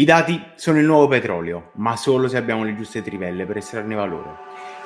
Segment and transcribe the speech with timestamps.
[0.00, 3.94] I dati sono il nuovo petrolio, ma solo se abbiamo le giuste trivelle per estrarne
[3.94, 4.30] valore.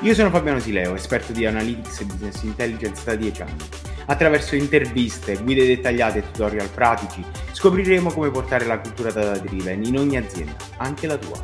[0.00, 3.64] Io sono Fabiano Sileo, esperto di Analytics e Business Intelligence da 10 anni.
[4.06, 9.96] Attraverso interviste, guide dettagliate e tutorial pratici scopriremo come portare la cultura data driven in
[9.98, 11.40] ogni azienda, anche la tua.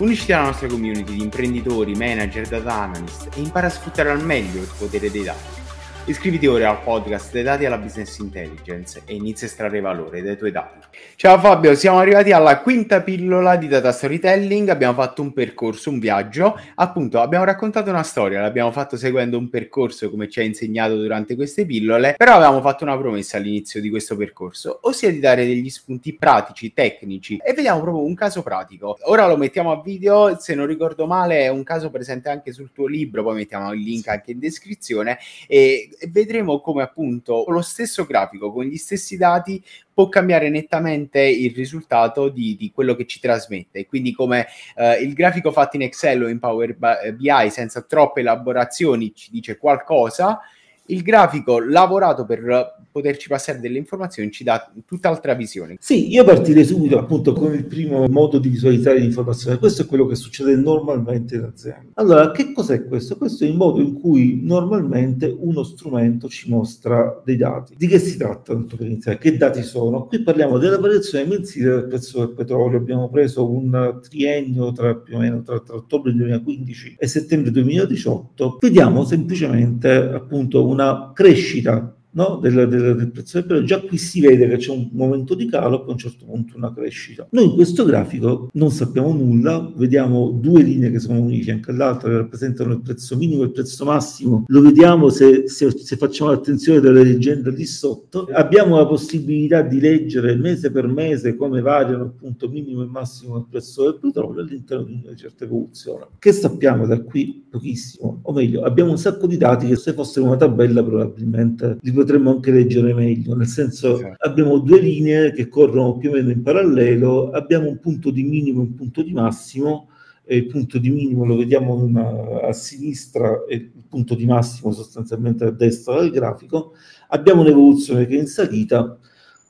[0.00, 4.60] Unisciti alla nostra community di imprenditori, manager, data analyst e impara a sfruttare al meglio
[4.60, 5.63] il potere dei dati.
[6.06, 10.36] Iscriviti ora al podcast dei dati alla business intelligence e inizia a estrarre valore dai
[10.36, 10.86] tuoi dati.
[11.16, 15.98] Ciao Fabio, siamo arrivati alla quinta pillola di data storytelling, abbiamo fatto un percorso, un
[15.98, 20.94] viaggio, appunto abbiamo raccontato una storia, l'abbiamo fatto seguendo un percorso come ci ha insegnato
[20.96, 25.46] durante queste pillole, però avevamo fatto una promessa all'inizio di questo percorso, ossia di dare
[25.46, 28.98] degli spunti pratici, tecnici e vediamo proprio un caso pratico.
[29.04, 32.72] Ora lo mettiamo a video, se non ricordo male è un caso presente anche sul
[32.74, 37.62] tuo libro, poi mettiamo il link anche in descrizione e e vedremo come appunto lo
[37.62, 39.62] stesso grafico con gli stessi dati
[39.92, 43.86] può cambiare nettamente il risultato di, di quello che ci trasmette.
[43.86, 46.76] Quindi come eh, il grafico fatto in Excel o in Power
[47.14, 50.40] BI senza troppe elaborazioni ci dice qualcosa,
[50.86, 55.74] il grafico lavorato per poterci passare delle informazioni ci dà tutt'altra visione.
[55.80, 59.58] Sì, io partirei subito appunto con il primo modo di visualizzare l'informazione.
[59.58, 61.90] Questo è quello che succede normalmente in azienda.
[61.94, 63.16] Allora, che cos'è questo?
[63.16, 67.74] Questo è il modo in cui normalmente uno strumento ci mostra dei dati.
[67.76, 69.18] Di che si tratta, tanto per iniziare?
[69.18, 70.06] Che dati sono?
[70.06, 72.78] Qui parliamo della variazione mensile del prezzo del petrolio.
[72.78, 78.58] Abbiamo preso un triennio tra più o meno tra, tra ottobre 2015 e settembre 2018.
[78.60, 82.38] Vediamo semplicemente appunto una crescita no?
[82.40, 85.46] del, del, del, prezzo del petrolio, già qui si vede che c'è un momento di
[85.46, 87.26] calo e poi a un certo punto una crescita.
[87.30, 92.08] Noi in questo grafico non sappiamo nulla, vediamo due linee che sono unite anche all'altra
[92.08, 96.30] che rappresentano il prezzo minimo e il prezzo massimo, lo vediamo se, se, se facciamo
[96.30, 102.04] attenzione delle leggende lì sotto, abbiamo la possibilità di leggere mese per mese come variano
[102.04, 106.06] appunto minimo e massimo del prezzo del petrolio all'interno di una certa evoluzione.
[106.18, 107.42] Che sappiamo da qui?
[107.50, 111.92] Pochissimo, o meglio, abbiamo un sacco di dati che se fossero una tabella probabilmente li
[111.92, 114.28] potremmo anche leggere meglio, nel senso esatto.
[114.28, 118.60] abbiamo due linee che corrono più o meno in parallelo, abbiamo un punto di minimo
[118.60, 119.88] e un punto di massimo,
[120.26, 124.72] e il punto di minimo lo vediamo una, a sinistra e il punto di massimo
[124.72, 126.72] sostanzialmente a destra del grafico,
[127.08, 128.98] abbiamo un'evoluzione che è in salita,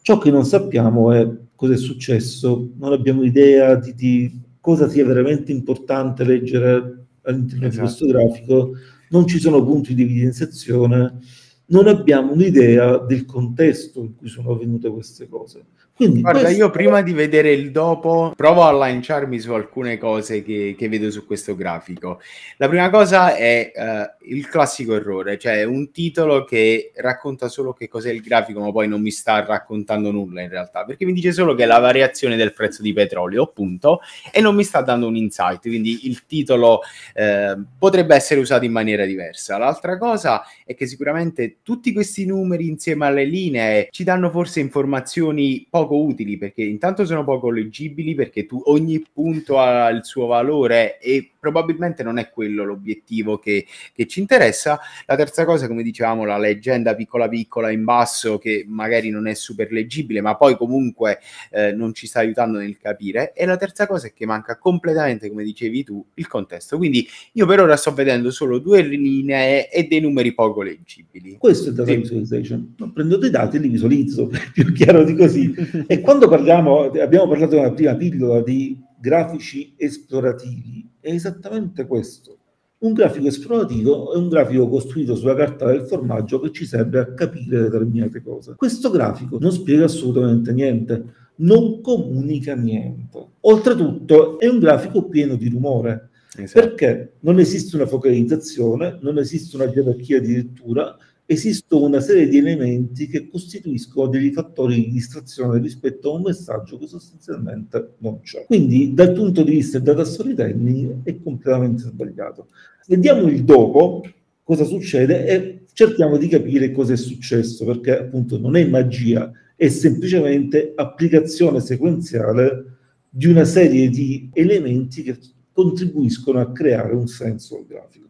[0.03, 5.05] ciò che non sappiamo è cosa è successo, non abbiamo idea di, di cosa sia
[5.05, 7.69] veramente importante leggere all'interno esatto.
[7.69, 8.73] di questo grafico,
[9.11, 11.19] non ci sono punti di evidenziazione,
[11.67, 15.65] non abbiamo un'idea del contesto in cui sono avvenute queste cose.
[15.97, 16.59] Quindi Guarda, questo...
[16.59, 21.09] io prima di vedere il dopo provo a lanciarmi su alcune cose che, che vedo
[21.09, 22.21] su questo grafico.
[22.57, 27.87] La prima cosa è uh, il classico errore, cioè un titolo che racconta solo che
[27.87, 31.31] cos'è il grafico, ma poi non mi sta raccontando nulla in realtà, perché mi dice
[31.31, 34.01] solo che è la variazione del prezzo di petrolio, appunto,
[34.33, 36.81] e non mi sta dando un insight, quindi il titolo
[37.15, 39.59] uh, potrebbe essere usato in maniera diversa.
[39.59, 45.67] L'altra cosa è che sicuramente tutti questi numeri insieme alle linee ci danno forse informazioni
[45.69, 50.99] poco utili perché intanto sono poco leggibili perché tu ogni punto ha il suo valore
[50.99, 54.81] e probabilmente non è quello l'obiettivo che, che ci interessa.
[55.05, 59.35] La terza cosa, come dicevamo, la leggenda piccola piccola in basso che magari non è
[59.35, 61.19] super leggibile, ma poi comunque
[61.51, 63.35] eh, non ci sta aiutando nel capire.
[63.35, 66.79] E la terza cosa è che manca completamente, come dicevi tu, il contesto.
[66.79, 71.37] Quindi io per ora sto vedendo solo due linee e dei numeri poco leggibili.
[71.37, 71.97] Questo è data sì.
[71.97, 72.75] visualization.
[72.79, 75.55] Non prendo dei dati e li visualizzo, più chiaro di così.
[75.87, 82.39] e quando parliamo, abbiamo parlato nella prima pillola di grafici esplorativi, è esattamente questo.
[82.79, 87.13] Un grafico esplorativo è un grafico costruito sulla carta del formaggio che ci serve a
[87.13, 88.55] capire determinate cose.
[88.57, 91.05] Questo grafico non spiega assolutamente niente,
[91.37, 93.27] non comunica niente.
[93.41, 96.67] Oltretutto è un grafico pieno di rumore, esatto.
[96.67, 100.97] perché non esiste una focalizzazione, non esiste una gerarchia di lettura,
[101.27, 106.79] esistono una serie di elementi che costituiscono degli fattori di distrazione rispetto a un messaggio
[106.79, 108.45] che sostanzialmente non c'è.
[108.45, 112.49] Quindi dal punto di vista del data storytelling è completamente sbagliato.
[112.87, 114.03] Vediamo il dopo,
[114.43, 119.69] cosa succede e cerchiamo di capire cosa è successo, perché appunto non è magia, è
[119.69, 122.73] semplicemente applicazione sequenziale
[123.09, 125.19] di una serie di elementi che
[125.53, 128.09] contribuiscono a creare un senso grafico.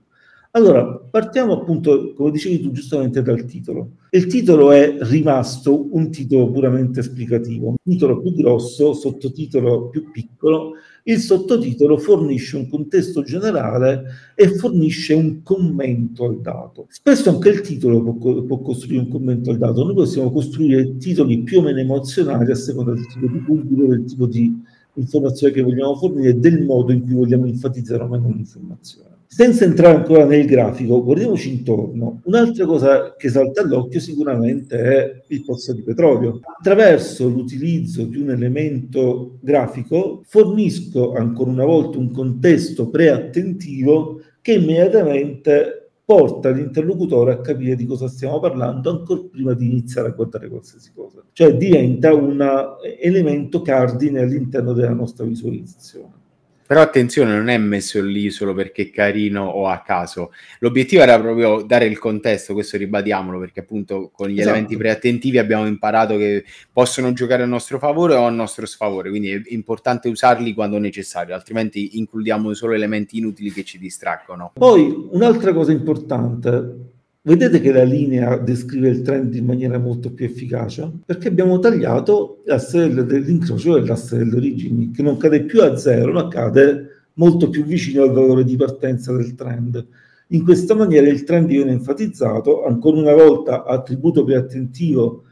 [0.57, 3.97] Allora, partiamo appunto, come dicevi tu giustamente, dal titolo.
[4.11, 10.75] Il titolo è rimasto un titolo puramente esplicativo, un titolo più grosso, sottotitolo più piccolo.
[11.03, 14.05] Il sottotitolo fornisce un contesto generale
[14.37, 16.87] e fornisce un commento al dato.
[16.89, 19.83] Spesso anche il titolo può, può costruire un commento al dato.
[19.83, 24.05] Noi possiamo costruire titoli più o meno emozionali a seconda del tipo di pubblico, del
[24.05, 24.63] tipo di
[24.95, 29.13] informazione che vogliamo fornire del modo in cui vogliamo enfatizzare o meno l'informazione.
[29.27, 32.21] Senza entrare ancora nel grafico, guardiamoci intorno.
[32.25, 36.39] Un'altra cosa che salta all'occhio sicuramente è il pozzo di petrolio.
[36.59, 45.84] Attraverso l'utilizzo di un elemento grafico fornisco ancora una volta un contesto preattentivo che immediatamente
[46.05, 50.93] porta l'interlocutore a capire di cosa stiamo parlando ancora prima di iniziare a guardare qualsiasi
[50.95, 51.23] cosa.
[51.33, 56.23] Cioè diventa un elemento cardine all'interno della nostra visualizzazione.
[56.67, 60.33] Però attenzione, non è messo lì solo perché è carino o a caso.
[60.61, 64.49] L'obiettivo era proprio dare il contesto, questo ribadiamolo, perché appunto con gli esatto.
[64.49, 69.31] elementi preattentivi abbiamo imparato che possono giocare a nostro favore o a nostro sfavore, quindi
[69.31, 74.53] è importante usarli quando necessario, altrimenti includiamo solo elementi inutili che ci distraggono.
[74.55, 76.84] Poi un'altra cosa importante,
[77.27, 80.91] Vedete che la linea descrive il trend in maniera molto più efficace?
[81.07, 86.29] Perché abbiamo tagliato l'asse dell'incrocio dell'asse delle origini, che non cade più a zero, ma
[86.29, 89.87] cade molto più vicino al valore di partenza del trend.
[90.29, 95.24] In questa maniera il trend viene enfatizzato, ancora una volta attributo più attentivo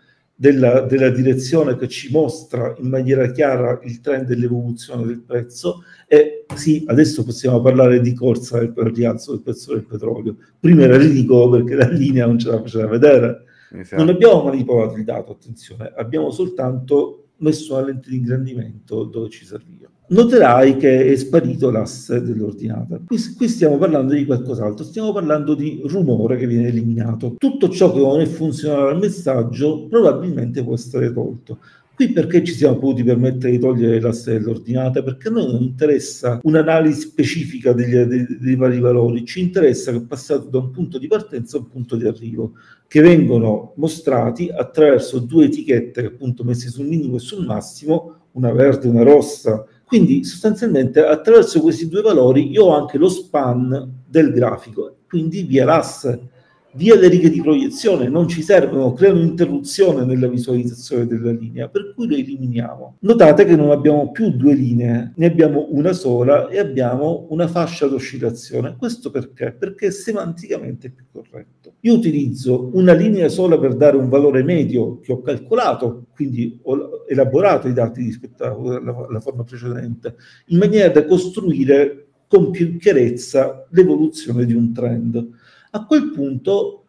[0.43, 6.47] della, della, direzione che ci mostra in maniera chiara il trend dell'evoluzione del prezzo e
[6.53, 10.35] sì, adesso possiamo parlare di corsa per il rialzo del prezzo del petrolio.
[10.59, 13.45] Prima era ridicolo perché la linea non ce la faceva vedere.
[13.71, 14.03] Esatto.
[14.03, 19.45] Non abbiamo manipolato il dato, attenzione, abbiamo soltanto messo una lente di ingrandimento dove ci
[19.45, 23.01] serviva noterai che è sparito l'asse dell'ordinata.
[23.05, 27.35] Qui, qui, stiamo parlando di qualcos'altro, stiamo parlando di rumore che viene eliminato.
[27.39, 31.59] Tutto ciò che non è funzionale al messaggio probabilmente può essere tolto.
[32.03, 35.05] Qui perché ci siamo potuti permettere di togliere l'asse dell'ordinata?
[35.05, 39.99] Perché a noi non interessa un'analisi specifica degli, dei, dei, vari valori, ci interessa che
[39.99, 42.55] è passato da un punto di partenza a un punto di arrivo,
[42.89, 48.89] che vengono mostrati attraverso due etichette appunto messe sul minimo e sul massimo, una verde
[48.89, 54.33] e una rossa, quindi sostanzialmente attraverso questi due valori io ho anche lo span del
[54.33, 56.31] grafico, quindi via l'asse,
[56.75, 61.93] via le righe di proiezione, non ci servono, creano interruzione nella visualizzazione della linea, per
[61.95, 62.97] cui le eliminiamo.
[63.01, 67.87] Notate che non abbiamo più due linee, ne abbiamo una sola e abbiamo una fascia
[67.87, 68.77] d'oscillazione.
[68.79, 69.53] Questo perché?
[69.53, 71.75] Perché semanticamente è più corretto.
[71.81, 77.05] Io utilizzo una linea sola per dare un valore medio che ho calcolato, quindi ho
[77.09, 80.17] elaborato i dati rispetto alla forma precedente,
[80.47, 85.29] in maniera da costruire con più chiarezza l'evoluzione di un trend.
[85.75, 86.85] A quel punto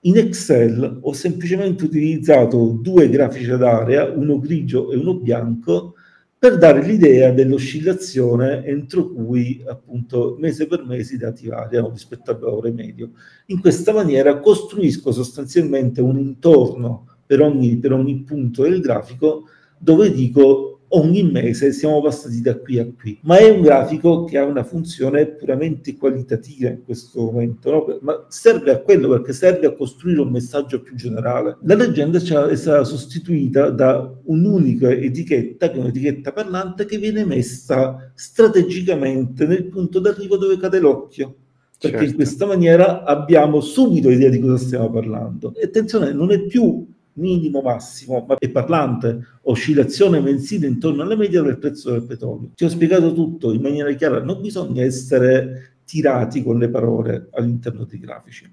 [0.00, 5.96] in Excel ho semplicemente utilizzato due grafici ad area, uno grigio e uno bianco,
[6.38, 12.38] per dare l'idea dell'oscillazione entro cui appunto mese per mese i dati variano rispetto al
[12.38, 13.10] valore medio.
[13.46, 19.44] In questa maniera costruisco sostanzialmente un intorno per ogni, per ogni punto del grafico
[19.76, 24.38] dove dico ogni mese siamo passati da qui a qui, ma è un grafico che
[24.38, 27.98] ha una funzione puramente qualitativa in questo momento, no?
[28.00, 31.56] ma serve a quello perché serve a costruire un messaggio più generale.
[31.62, 38.10] La leggenda è stata sostituita da un'unica etichetta, che è un'etichetta parlante che viene messa
[38.14, 41.36] strategicamente nel punto d'arrivo dove cade l'occhio
[41.82, 42.10] perché certo.
[42.10, 45.52] in questa maniera abbiamo subito idea di cosa stiamo parlando.
[45.56, 51.42] E attenzione, non è più minimo massimo, ma è parlante, oscillazione mensile intorno alla media
[51.42, 52.50] del prezzo del petrolio.
[52.54, 57.84] Ti ho spiegato tutto in maniera chiara, non bisogna essere tirati con le parole all'interno
[57.84, 58.50] dei grafici.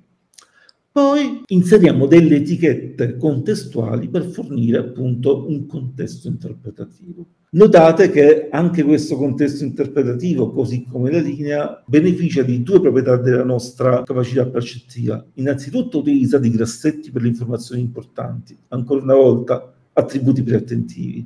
[0.91, 7.25] Poi inseriamo delle etichette contestuali per fornire appunto un contesto interpretativo.
[7.51, 13.43] Notate che anche questo contesto interpretativo, così come la linea, beneficia di due proprietà della
[13.43, 15.25] nostra capacità percettiva.
[15.33, 21.25] Innanzitutto utilizza dei grassetti per le informazioni importanti, ancora una volta attributi preattentivi.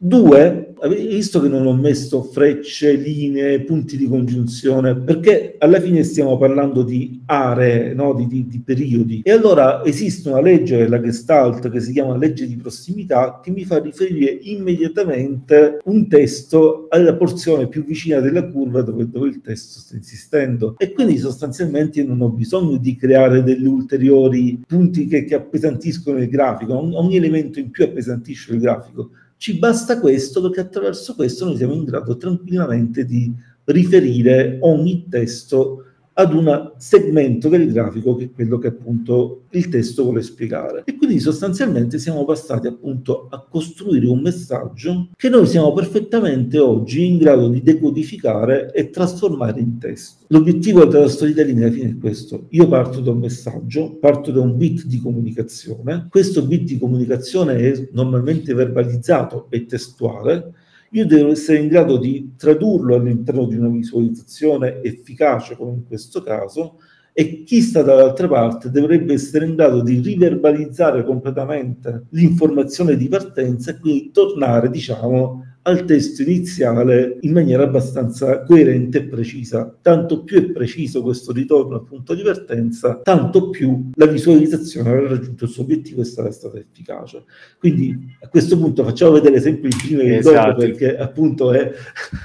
[0.00, 6.04] Due, avete visto che non ho messo frecce, linee, punti di congiunzione, perché alla fine
[6.04, 8.14] stiamo parlando di aree, no?
[8.14, 9.22] di, di, di, periodi.
[9.24, 13.64] E allora esiste una legge della Gestalt che si chiama legge di prossimità che mi
[13.64, 19.80] fa riferire immediatamente un testo alla porzione più vicina della curva dove, dove il testo
[19.80, 20.76] sta insistendo.
[20.78, 26.18] E quindi sostanzialmente io non ho bisogno di creare degli ulteriori punti che, che appesantiscono
[26.18, 31.46] il grafico, ogni elemento in più appesantisce il grafico ci basta questo perché attraverso questo
[31.46, 33.32] noi siamo in grado tranquillamente di
[33.64, 35.87] riferire ogni testo
[36.18, 40.82] ad un segmento del grafico che è quello che appunto il testo vuole spiegare.
[40.84, 47.06] E quindi sostanzialmente siamo passati appunto a costruire un messaggio che noi siamo perfettamente oggi
[47.06, 50.24] in grado di decodificare e trasformare in testo.
[50.28, 52.46] L'obiettivo della storytelling alla fine è questo.
[52.50, 56.08] Io parto da un messaggio, parto da un bit di comunicazione.
[56.10, 60.52] Questo bit di comunicazione è normalmente verbalizzato e testuale
[60.90, 66.22] io devo essere in grado di tradurlo all'interno di una visualizzazione efficace, come in questo
[66.22, 66.78] caso,
[67.12, 73.72] e chi sta dall'altra parte dovrebbe essere in grado di riverbalizzare completamente l'informazione di partenza
[73.72, 79.76] e quindi tornare, diciamo, al testo iniziale in maniera abbastanza coerente e precisa.
[79.82, 85.08] Tanto più è preciso questo ritorno al punto di partenza, tanto più la visualizzazione avrà
[85.08, 87.24] raggiunto il suo obiettivo e sarà stata efficace.
[87.58, 90.46] Quindi a questo punto facciamo vedere sempre il primo esatto.
[90.46, 91.70] dopo perché appunto è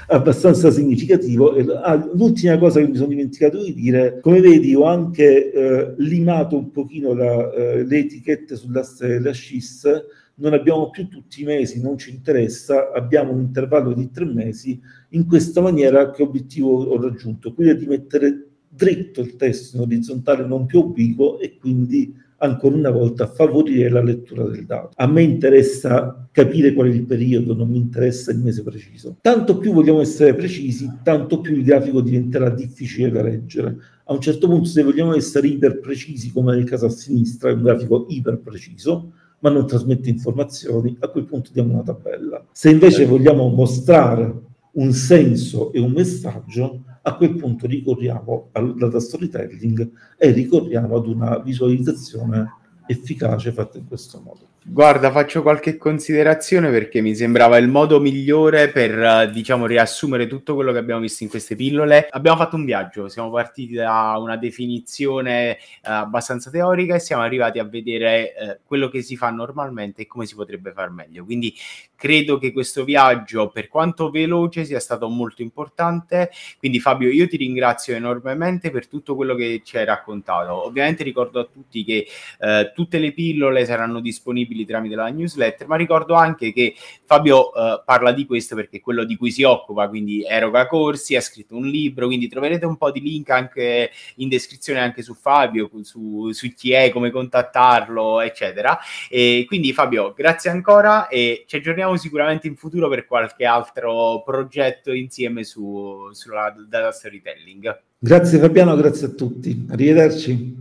[0.08, 1.54] abbastanza significativo.
[1.82, 6.56] Ah, l'ultima cosa che mi sono dimenticato di dire, come vedi ho anche eh, limato
[6.56, 11.80] un pochino la, eh, le etichette sull'asse della SCIS non abbiamo più tutti i mesi,
[11.80, 17.00] non ci interessa, abbiamo un intervallo di tre mesi, in questa maniera che obiettivo ho
[17.00, 17.54] raggiunto?
[17.54, 22.90] Quello di mettere dritto il testo in orizzontale non più obliquo e quindi ancora una
[22.90, 24.90] volta favorire la lettura del dato.
[24.96, 29.16] A me interessa capire qual è il periodo, non mi interessa il mese preciso.
[29.20, 33.76] Tanto più vogliamo essere precisi, tanto più il grafico diventerà difficile da leggere.
[34.04, 37.54] A un certo punto, se vogliamo essere iper precisi, come nel caso a sinistra, è
[37.54, 39.12] un grafico iper preciso,
[39.44, 42.42] ma non trasmette informazioni, a quel punto diamo una tabella.
[42.50, 44.40] Se invece vogliamo mostrare
[44.72, 51.06] un senso e un messaggio, a quel punto ricorriamo al data storytelling e ricorriamo ad
[51.06, 52.54] una visualizzazione
[52.86, 54.48] efficace fatta in questo modo.
[54.66, 60.54] Guarda, faccio qualche considerazione perché mi sembrava il modo migliore per, eh, diciamo, riassumere tutto
[60.54, 62.08] quello che abbiamo visto in queste pillole.
[62.08, 67.58] Abbiamo fatto un viaggio, siamo partiti da una definizione eh, abbastanza teorica e siamo arrivati
[67.58, 71.26] a vedere eh, quello che si fa normalmente e come si potrebbe far meglio.
[71.26, 71.54] Quindi
[71.94, 76.30] credo che questo viaggio, per quanto veloce, sia stato molto importante.
[76.58, 80.64] Quindi Fabio, io ti ringrazio enormemente per tutto quello che ci hai raccontato.
[80.64, 82.06] Ovviamente ricordo a tutti che
[82.40, 87.48] eh, tutte le pillole saranno disponibili disponibili tramite la newsletter, ma ricordo anche che Fabio
[87.48, 91.20] uh, parla di questo perché è quello di cui si occupa, quindi eroga corsi, ha
[91.20, 95.68] scritto un libro, quindi troverete un po' di link anche in descrizione anche su Fabio,
[95.82, 98.78] su, su chi è, come contattarlo, eccetera.
[99.10, 104.92] E quindi Fabio, grazie ancora e ci aggiorniamo sicuramente in futuro per qualche altro progetto
[104.92, 107.82] insieme su, sulla data storytelling.
[107.98, 109.66] Grazie Fabiano, grazie a tutti.
[109.70, 110.52] Arrivederci.